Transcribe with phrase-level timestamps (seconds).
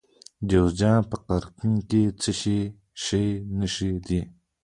[0.47, 2.31] د جوزجان په قرقین کې د څه
[3.03, 3.27] شي
[3.59, 4.21] نښې دي؟